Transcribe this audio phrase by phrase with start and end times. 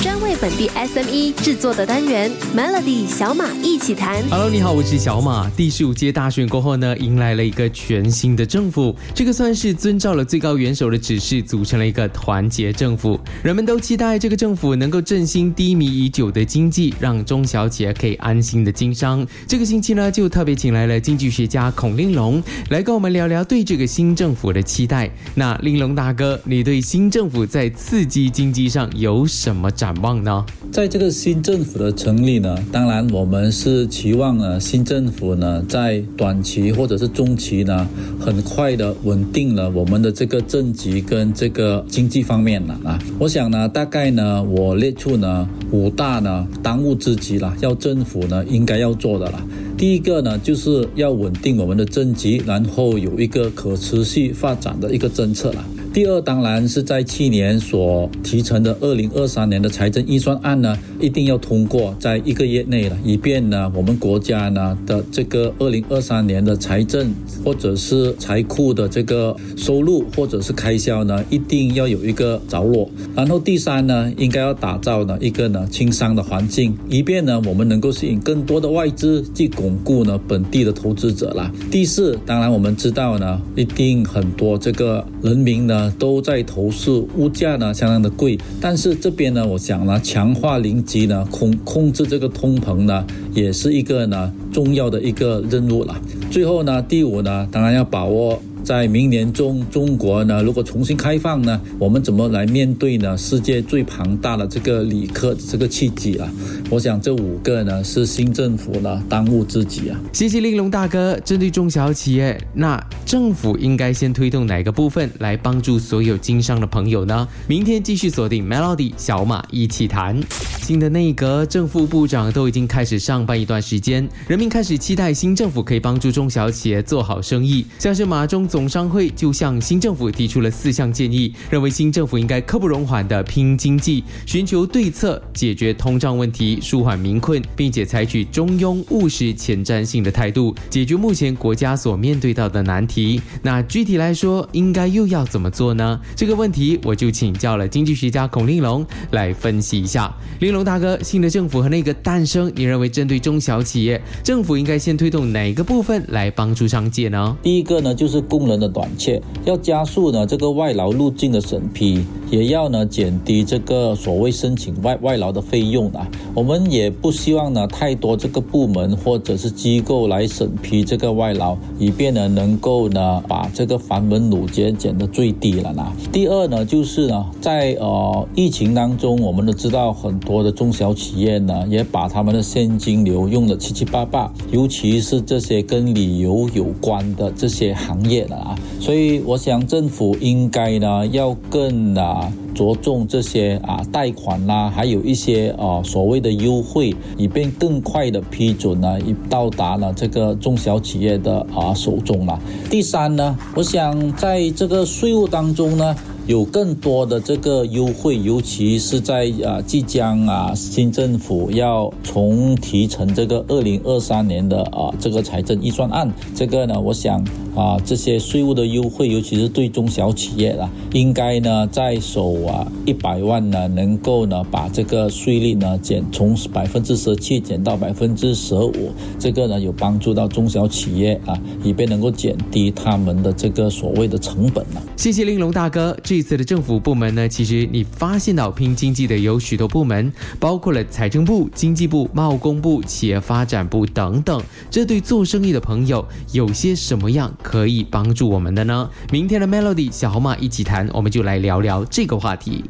[0.00, 4.22] 专为本地 SME 制作的单元 Melody 小马一起谈。
[4.30, 5.50] Hello，你好，我是小马。
[5.56, 13.18] 第十五届大选过后呢，迎来了一个全新的政府，这个算是遵照了最高元首的指示，组成了一个团结政府。
[13.42, 19.26] 人们都期待这个政府能够振兴低迷已久的经济，让中小企业可以安心的经商。
[19.48, 22.40] 这个星期呢，就特别请来了经济学家孔令龙
[22.70, 25.10] 来跟我们聊聊对这个新政府的期待。
[25.34, 30.44] 那令龙大哥，你对新政府在刺激经济上有什么展展望呢？
[30.70, 37.88] 在这个新政府的成立呢，当然我们是期望呢，新政府呢在短期或者是中期呢，
[38.20, 42.98] 很快的稳定了我们的这个政局跟这个经济方面了啊。
[43.18, 49.42] 我想呢，大概呢，我列出呢五大呢当务之急了，要政府呢应该要做的了。
[49.78, 55.64] 第一个呢，就是要稳定我们的政局，然后有一个可持续发展的一个政策了。
[55.98, 67.12] 第二，当然是在去年所提成的二零二三年的财政预算案呢，一定要通过在一个月内了，以便呢我们国家呢的这个二零二三年的财政
[67.44, 72.88] 或者是财库的这个收入或者是开销呢，一定要有一个着落。
[73.16, 81.50] 然后第三呢，应该要打造呢一个呢轻商的环境，以便呢我们能够吸引更多的外资去巩固呢本地的投资者啦。
[81.72, 85.87] 第四，当然我们知道呢，一定很多这个人民呢。
[85.98, 96.00] 都在投诉物价呢相当的贵，但是这边呢，我想呢，强化零级呢控控制这个通膨呢，也是一个呢重要的一个任务了。
[96.30, 98.40] 最后呢，第五呢，当然要把握。
[98.68, 103.16] 在明年中，中国呢，如果重新开放呢，我们怎么来面对呢？
[103.16, 106.30] 世界最庞大的这个理科这个契机啊，
[106.68, 109.98] 我想这五个呢是新政府呢当务之急啊。
[110.12, 117.26] 谢谢令龙大哥，针对中小企业，那政府应该先推动哪个部分来帮助所有经商的朋友呢？
[117.46, 120.20] 明天继续锁定 Melody 小马一起谈。
[120.60, 128.57] 新的内阁正副部长都已经开始上班一段时间，人民开始期待新政府可以帮助中小企业做好生意，像是马中总。
[128.58, 143.22] 总商会就向新政府提出了四项建议，认为新政府应该刻不容缓地拼经济，寻求对策，解决通胀问题，舒缓民困，并且采取中庸、务实、前瞻性的态度，解决目前国家所面对到的难题。
[143.44, 146.00] 那具体来说，应该又要怎么做呢？
[146.16, 150.12] 这个问题我就请教了经济学家孔令龙来分析一下。
[150.40, 157.36] 令龙大哥，新的政府和那个诞生，你认为针对中小企业，政府应该先推动哪个部分来帮助商界呢？
[157.40, 158.47] 第一个呢，就是供。
[158.48, 166.08] 人的短缺，要加速呢这个外劳入境的审批，也要呢减低这个所谓申请外外劳的费用啊。
[166.34, 175.92] 我们也不希望呢太多这个部门或者是机构来审批这个外劳，以便呢能够呢把这个繁文缛节减得最低了呢。
[176.12, 188.36] 第二呢就是呢在呃疫情当中，我们都知道很多的中小企业呢也把他们的现金流用的七七八八，尤其是这些跟旅游有关的这些行业呢。
[188.36, 202.38] 啊，所以我想政府应该呢要更啊啊着重这些啊贷款啦，还有一些啊所谓的优惠，以便更快的批准呢，已到达了这个中小企业的啊手中了。
[202.70, 205.94] 第三呢，我想在这个税务当中呢。
[206.28, 217.18] 有更多的这个优惠，尤其是在啊即将啊新政府要重提成这个二零二三年的啊这个财政预算案，这个呢，我想
[217.56, 231.34] 啊这些税务的优惠，尤其是对中小企业啦，应该呢在手啊一百万呢，能够呢把这个税率呢减从百分之十七减到百分之十五，这个呢有帮助到中小企业啊，
[231.64, 234.82] 以便能够减低他们的这个所谓的成本呢。
[234.94, 235.96] 谢谢令龙大哥。
[236.02, 244.42] 这这次的政府部门呢，其实你发现到拼经济的有许多部门，包括了财政部、经济部、贸工部、企业发展部等等。
[244.68, 248.90] 这对做生意的朋友有些什么样可以帮助我们的呢？
[249.12, 252.64] 明天的 Melody 小红马一起谈，我们就来聊聊这个话题。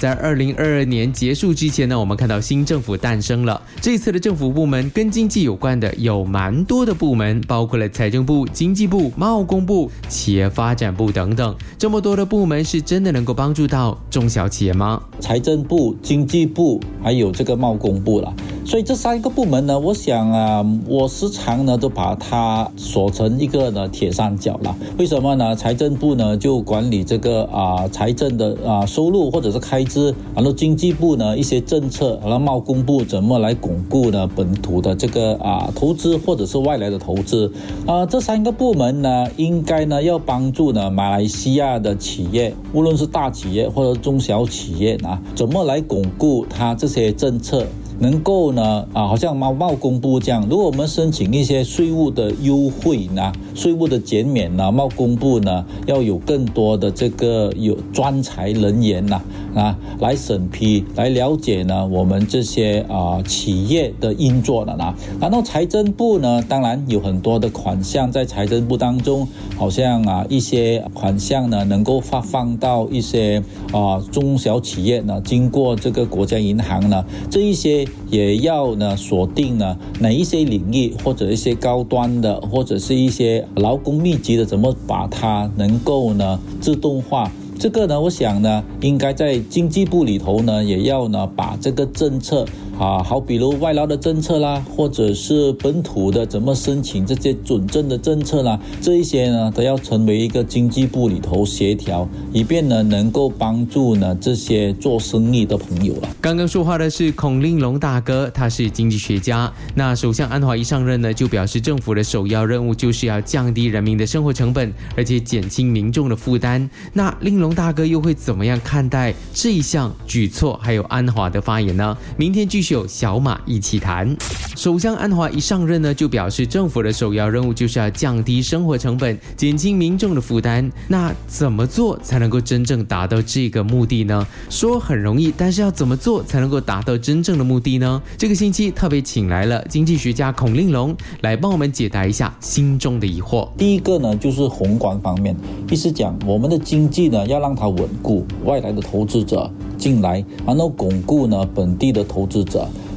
[0.00, 3.60] 在二零二二年结束之前呢，我们看到新政府诞生了。
[3.80, 11.54] 这次的政府部门跟经济有关的有蛮多的部门，包括了财政部、经济部、贸工部、企业发展部等等。
[11.78, 15.02] 这么多的部门是真的能够帮助到中小企业吗？
[15.18, 18.32] 财政部、经济部还有这个贸工部了。
[18.64, 24.74] 所以这三个部门呢，我想啊，我时常呢都把它锁成一个呢铁三角了。
[24.96, 25.56] 为什么呢？
[25.56, 37.52] 财政部呢就管理这个啊财政的啊收入或者是开支，然后经济部呢一些政策，然后贸工部怎么来巩固呢本土的这个啊投资或者是外来的投资
[37.86, 47.66] 啊，这三个部门呢应该呢要帮助呢马来西亚的企业，无无论是大企业或者中小企业啊，怎么来巩固它这些政策。
[48.00, 59.22] 能够呢啊，好像贸贸工部这样，如果我们申请一些税务的优惠呢，税务的减免呢，贸工部呢要有更多的这个有专才人员呐
[59.54, 64.92] 啊来审批，来了解呢我们这些啊企业的运作的呢。
[65.20, 69.26] 然后财政部呢，当然有很多的款项在财政部当中，
[69.56, 73.42] 好像啊一些款项呢能够发放到一些
[73.72, 77.83] 啊中小企业呢，经过这个国家银行呢这一些。
[78.10, 87.30] 也要呢锁定呢哪一些领域或者一些高端的或者是一些劳工密集的，怎么把它能够呢自动化？
[87.56, 92.44] 这个呢，我想呢，应该在经济部里头呢，也要呢把这个政策。
[92.78, 106.08] 啊，好比如外劳的政策啦，或者是本土的怎么申请这些准证的政策啦，这一些呢都要成为一个经济部里头协调，以便呢能够帮助呢这些做生意的朋友了。
[106.20, 109.52] 刚刚说话的是孔令龙大哥，他是经济学家。
[109.74, 116.68] 那首相安华一上任呢，就表示政府的首要任务就是要降低人民的生活成本，而且减轻民众的负担。
[116.92, 120.58] 那令龙大哥又会怎么样看待这一项举措？
[120.60, 121.96] 还有安华的发言呢？
[122.16, 122.74] 明天继续续。
[122.74, 124.16] 有小马一起谈。
[124.56, 130.68] 首相安华一上任呢，就表示政府的首要任务就是要降低生活成本，减轻民众的负担。
[130.88, 134.26] 那怎么做才能够真正达到这个目的呢？
[134.50, 138.02] 说很容易，但是要怎么做才能够达到真正的目的呢？
[138.18, 143.48] 这个星期特别请来了经济学家孔令龙来帮我们解答一下心中的疑惑。
[143.56, 145.36] 第一个呢，就是宏观方面，
[145.70, 152.53] 意思讲我们的经济呢要让它稳固，外来的投资者进来，然后巩固呢本地的投资者。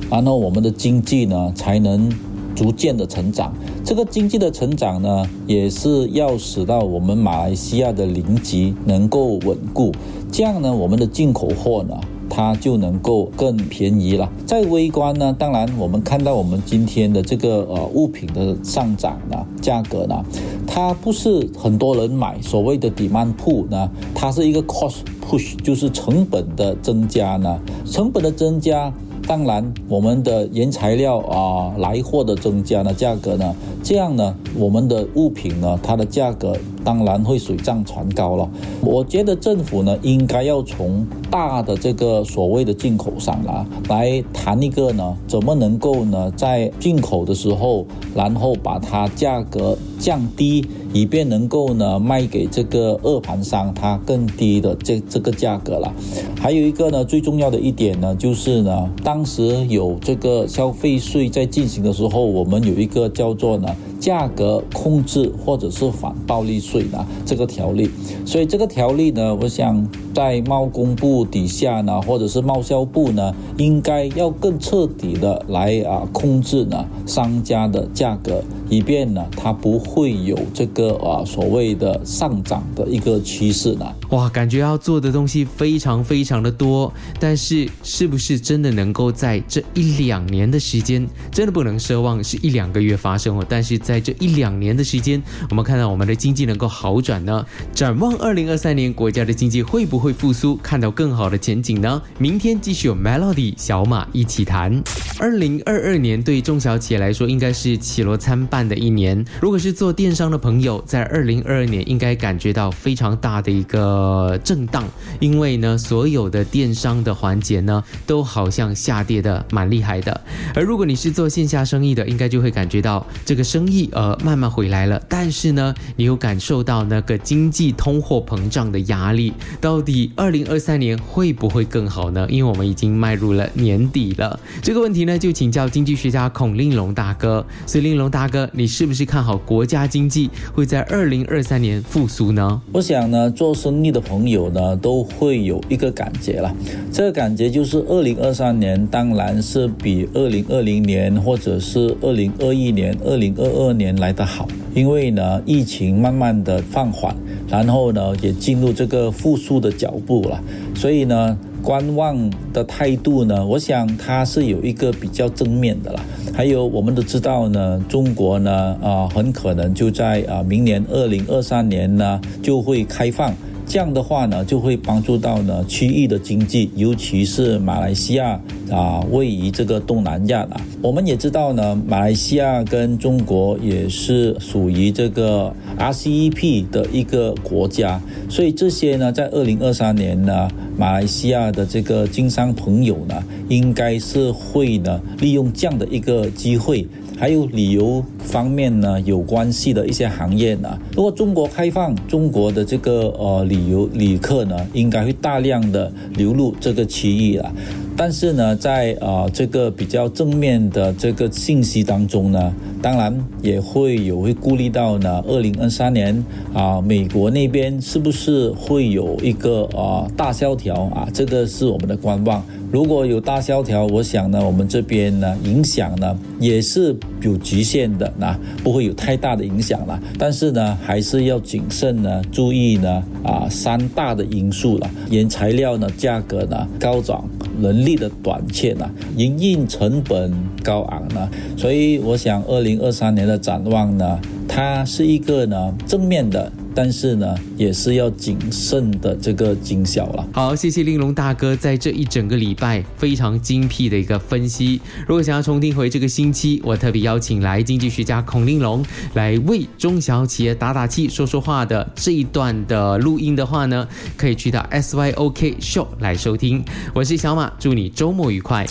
[0.10, 2.10] 然后我们的经济呢才能
[2.56, 3.54] 逐渐的成长。
[3.84, 9.94] 这个经济的成长呢，也是要使到我们马来西亚的邻居能够稳固，
[10.30, 11.96] 这样呢，我们的进口货呢，
[12.30, 14.30] 它就能够更便宜了。
[14.46, 20.22] 在微观呢，当然我们看到我们今天的这个呃物品的上涨呢，价格呢，
[20.66, 28.94] 它不是很多人买，所谓的 demand pull 呢，它是一个 cost push，就是成本的增加呢，成本的增加。
[29.28, 33.54] 当然，我们的原材料啊，来货的增加呢，价格呢，
[33.84, 38.50] 这样呢，我们的物品呢，它的价格当然会水涨船高了。
[38.80, 47.86] 我觉得政府呢，应该要从大的这个所谓的进口商啊，来谈一个呢，怎么能够呢，在进口的时候，
[48.16, 50.66] 然后把它价格降低。
[50.94, 55.94] 以便能够呢卖给这个二盘商，它更低的这这个价格了。
[56.40, 63.68] 还有一个呢，最重要的一点呢，就是呢，当时有这个消费税在进行的时候，我们有一个叫做呢。
[64.00, 67.90] 价格控制或者是反暴利税的这个条例，
[68.26, 83.86] 所以这个条例呢，我想在贸工部底下呢，或者是贸销部呢，应该要更彻底的来啊控制呢商家的价格，以便呢它不会有这个啊所谓的上涨的一个趋势呢。
[84.10, 93.46] 哇，感觉要做的东西非常非常的多，但是是不是真的能够在这一两年的时间，真的不能奢望是一两个月发生哦？
[93.48, 97.46] 但是在这一两年的时间，我们看到我们的经济能够好转呢？
[97.74, 100.56] 展望二零二三年，国家的经济会不会复苏？
[100.58, 102.02] 看到更好的前景呢？
[102.18, 104.82] 明天继续有 Melody 小马一起谈。
[105.20, 109.26] 二零二二年对中小企业来说，应该是起落参半的一年。
[109.42, 114.40] 如果是做电商的朋友，在二零二二年应该感觉到非常大的一个。
[114.44, 114.88] 震荡，
[115.20, 120.22] 因为呢，所有的电商的环节呢，都好像下跌的蛮厉害的。
[120.54, 125.02] 而如果你是做线下生意的，应该就会感觉到这个生意呃慢慢回来了。
[125.10, 132.26] 但是呢，你有感受到那个经济通货膨胀的压力，到底二零二三年会不会更好呢？
[132.30, 134.40] 因为我们已经迈入了年底了。
[134.62, 137.46] 这个问题呢，就请教经济学家孔令龙大哥。
[137.66, 142.62] 所以令龙大哥，你是不是看好国家经济会在二零二三年复苏呢？
[142.72, 143.88] 我想呢，做生意。
[143.88, 146.54] 的朋友呢，都会有一个感觉了，
[146.92, 157.16] 这个感觉就是二零二三年当然是比二零二零年或者是二零二一年、二零二二年来得好，因为呢，疫情慢慢的放缓，
[157.48, 160.44] 然后呢，也进入这个复苏的脚步了，
[160.76, 161.38] 所以呢。
[161.68, 162.18] 观望
[162.54, 166.00] 的态度呢，我想它是有一个比较正面的啦。
[166.34, 173.34] 还有我们都知道呢，中国呢啊很可能就在啊明年二零二三年呢就会开放。
[173.68, 178.40] 这样的话呢，就会帮助到呢区域的经济，尤其是马来西亚
[178.72, 180.62] 啊，位于这个东南亚啊。
[180.82, 190.48] 我们也知道呢，马来西亚跟中国也是属于这个 RCEP 的一个国家，所以这些呢，在二零二三年呢，
[190.78, 196.88] 马来西亚的这个经商朋友呢，应该是会呢利用这样的一个机会。
[197.20, 200.78] 还有旅游方面呢，有关系的一些行业呢。
[200.96, 207.52] 如果中国开放，中国的这个呃旅游旅客呢，应该会大量的流入这个区域了。
[207.98, 216.24] 但是呢，在呃这个比较正面的这个信息当中呢，当然也会有会顾虑到呢，二零二三年
[216.54, 221.10] 啊，美国那边是不是会有一个啊大萧条啊？
[221.12, 222.46] 这个是我们的观望。
[222.70, 230.00] 如果有大萧条，我想呢，我们这边呢影响呢也是有局限的，那不会有太大的影响了。
[230.20, 237.28] 但是呢，还是要谨慎呢，注意呢啊三大的因素了，原材料呢价格呢高涨，
[237.60, 240.34] 能力的短缺呢，营运成本
[240.64, 246.52] 高昂呢，所以我想二零二三年的展望呢，它是一个呢正面的。
[246.78, 250.28] 但是呢，也是要谨慎的这个谨小了。
[250.32, 254.80] 好，谢谢令龙大哥在这一整个礼拜非常精辟的一个分析。
[255.08, 266.64] 如果想要重听回这个星期，我特别邀请来经济学家孔令龙来为中小企业打打气、说说话的这一段的录音的话呢，可以去到 SYOK Show 来收听。
[266.94, 268.64] 我是小马，祝你周末愉快。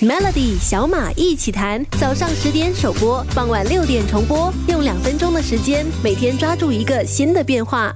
[0.00, 7.47] Melody 小马一起谈，早上十点首播，傍晚六点重播，用两分钟的时间，每天抓住一个新的。
[7.48, 7.94] 变化。